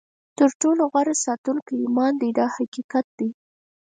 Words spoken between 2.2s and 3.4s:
دی دا حقیقت دی.